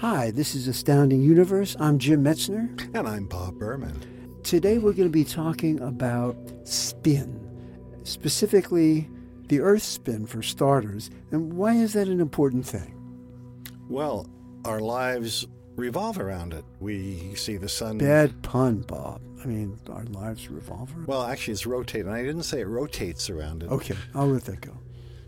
[0.00, 1.76] Hi, this is Astounding Universe.
[1.78, 2.70] I'm Jim Metzner.
[2.94, 4.40] And I'm Bob Berman.
[4.42, 7.38] Today we're going to be talking about spin,
[8.04, 9.10] specifically
[9.48, 11.10] the Earth spin for starters.
[11.32, 12.94] And why is that an important thing?
[13.90, 14.26] Well,
[14.64, 15.46] our lives
[15.76, 16.64] revolve around it.
[16.80, 17.98] We see the sun.
[17.98, 19.20] Bad pun, Bob.
[19.44, 22.10] I mean, our lives revolve around Well, actually, it's rotating.
[22.10, 23.70] I didn't say it rotates around it.
[23.70, 24.78] Okay, I'll let that go.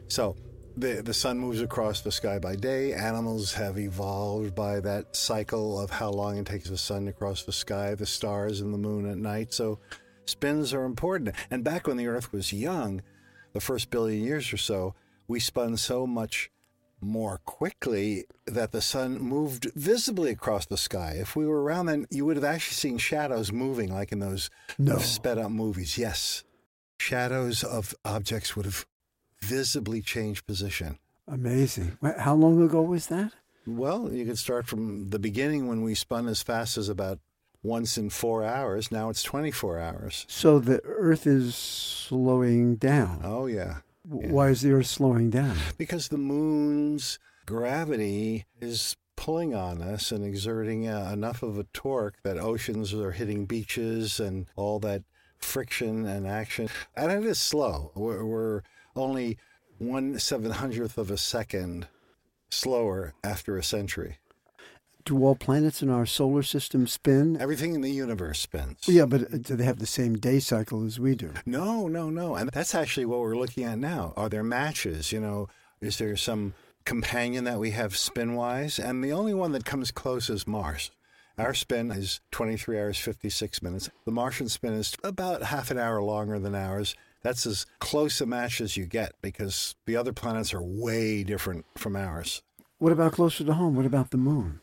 [0.08, 0.34] So,
[0.76, 2.92] the the sun moves across the sky by day.
[2.92, 7.42] Animals have evolved by that cycle of how long it takes the sun to cross
[7.44, 9.52] the sky, the stars and the moon at night.
[9.52, 9.78] So,
[10.24, 11.34] spins are important.
[11.50, 13.02] And back when the Earth was young,
[13.52, 14.94] the first billion years or so,
[15.28, 16.50] we spun so much
[17.00, 21.16] more quickly that the sun moved visibly across the sky.
[21.18, 24.50] If we were around then, you would have actually seen shadows moving like in those
[24.78, 24.98] No.
[24.98, 25.98] sped up movies.
[25.98, 26.44] Yes.
[27.00, 28.86] Shadows of objects would have
[29.42, 30.98] visibly change position.
[31.28, 31.98] Amazing.
[32.18, 33.32] How long ago was that?
[33.66, 37.20] Well, you could start from the beginning when we spun as fast as about
[37.62, 38.90] once in four hours.
[38.90, 40.26] Now it's 24 hours.
[40.28, 43.20] So the Earth is slowing down.
[43.22, 43.78] Oh, yeah.
[44.10, 44.28] Yeah.
[44.28, 45.56] Why is the Earth slowing down?
[45.78, 52.16] Because the moon's gravity is pulling on us and exerting uh, enough of a torque
[52.24, 55.04] that oceans are hitting beaches and all that
[55.38, 56.68] friction and action.
[56.96, 57.92] And it is slow.
[57.94, 58.62] We're, we're
[58.94, 59.38] only
[59.78, 61.88] one seven hundredth of a second
[62.50, 64.18] slower after a century.
[65.04, 67.36] Do all planets in our solar system spin?
[67.40, 68.86] Everything in the universe spins.
[68.86, 71.32] Yeah, but uh, do they have the same day cycle as we do?
[71.44, 72.36] No, no, no.
[72.36, 74.12] And that's actually what we're looking at now.
[74.16, 75.10] Are there matches?
[75.10, 75.48] You know,
[75.80, 76.54] is there some
[76.84, 78.78] companion that we have spin wise?
[78.78, 80.92] And the only one that comes close is Mars.
[81.36, 83.90] Our spin is 23 hours, 56 minutes.
[84.04, 86.94] The Martian spin is about half an hour longer than ours.
[87.22, 91.66] That's as close a match as you get because the other planets are way different
[91.76, 92.42] from ours.
[92.78, 93.76] What about closer to home?
[93.76, 94.60] What about the moon?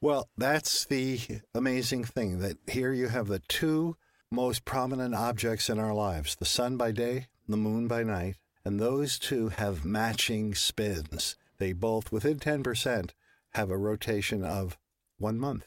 [0.00, 1.20] Well, that's the
[1.54, 3.96] amazing thing that here you have the two
[4.32, 8.80] most prominent objects in our lives the sun by day, the moon by night, and
[8.80, 11.36] those two have matching spins.
[11.58, 13.10] They both, within 10%,
[13.54, 14.78] have a rotation of
[15.18, 15.66] one month.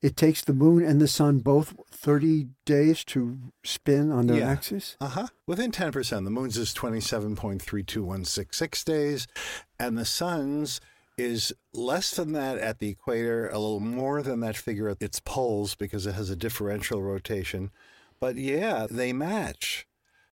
[0.00, 4.50] It takes the moon and the sun both 30 days to spin on their Yeah.
[4.50, 4.96] axis?
[5.00, 5.26] Uh huh.
[5.46, 6.24] Within 10%.
[6.24, 9.26] The moon's is 27.32166 days,
[9.78, 10.80] and the sun's
[11.16, 15.18] is less than that at the equator, a little more than that figure at its
[15.18, 17.72] poles because it has a differential rotation.
[18.20, 19.84] But yeah, they match.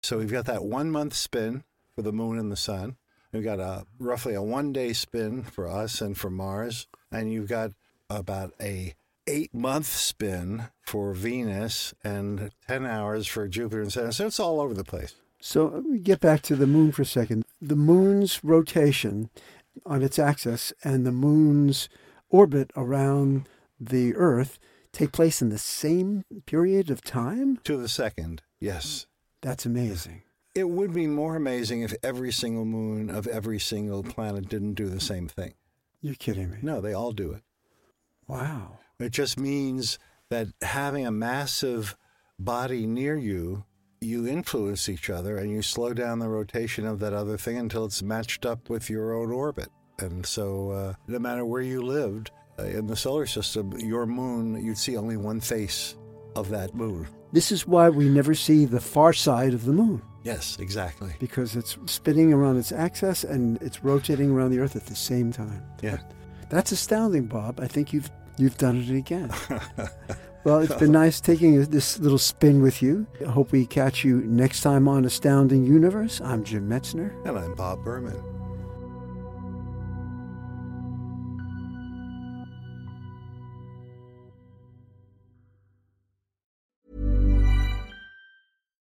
[0.03, 1.65] So we've got that one month spin
[1.95, 2.97] for the moon and the sun.
[3.33, 7.49] We've got a roughly a one day spin for us and for Mars, and you've
[7.49, 7.71] got
[8.11, 8.95] about a
[9.27, 14.13] eight month spin for Venus and ten hours for Jupiter and Saturn.
[14.13, 15.15] So it's all over the place.
[15.41, 17.45] So uh, let me get back to the moon for a second.
[17.61, 19.31] The moon's rotation
[19.85, 21.89] on its axis and the moon's
[22.31, 23.49] orbit around
[23.79, 24.59] the Earth
[24.93, 27.59] take place in the same period of time?
[27.65, 29.07] To the second, yes.
[29.43, 30.23] That's amazing.
[30.55, 34.89] It would be more amazing if every single moon of every single planet didn't do
[34.89, 35.55] the same thing.
[36.01, 36.59] You're kidding me.
[36.63, 37.43] No, they all do it.
[38.29, 38.79] Wow.
[39.01, 39.99] It just means
[40.31, 41.97] that having a massive
[42.39, 43.65] body near you,
[44.01, 47.85] you influence each other and you slow down the rotation of that other thing until
[47.85, 49.69] it's matched up with your own orbit.
[50.01, 54.65] And so, uh, no matter where you lived uh, in the solar system, your moon,
[54.65, 55.97] you'd see only one face
[56.37, 57.07] of that moon.
[57.33, 61.15] This is why we never see the far side of the moon Yes, exactly.
[61.19, 65.33] because it's spinning around its axis and it's rotating around the Earth at the same
[65.33, 65.63] time.
[65.83, 65.99] Yeah.
[66.51, 67.59] That's astounding, Bob.
[67.61, 69.31] I think you've you've done it again.
[70.45, 73.07] well, it's been nice taking this little spin with you.
[73.21, 76.21] I hope we catch you next time on Astounding Universe.
[76.21, 77.13] I'm Jim Metzner.
[77.27, 78.23] And I'm Bob Berman.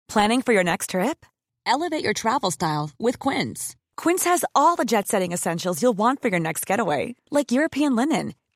[0.09, 1.24] Planning for your next trip?
[1.68, 3.75] Elevate your travel style with Quince.
[3.95, 7.95] Quince has all the jet setting essentials you'll want for your next getaway, like European
[7.95, 8.33] linen,